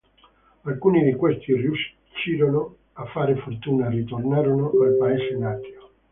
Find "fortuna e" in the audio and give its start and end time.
3.37-3.91